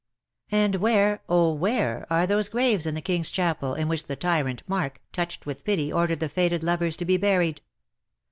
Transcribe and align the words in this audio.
And 0.49 0.77
where— 0.77 1.21
oh, 1.29 1.53
where— 1.53 2.07
are 2.11 2.25
those 2.25 2.49
graves 2.49 2.87
in 2.87 2.95
the 2.95 3.03
King^s 3.03 3.31
chapel 3.31 3.75
in 3.75 3.87
which 3.87 4.05
the 4.05 4.15
tyrant 4.15 4.63
Marc_, 4.67 4.93
touched 5.13 5.45
with 5.45 5.63
pity_, 5.63 5.93
ordered 5.93 6.19
the 6.21 6.27
fated 6.27 6.63
lovers 6.63 6.97
to 6.97 7.05
be 7.05 7.17
buried 7.17 7.61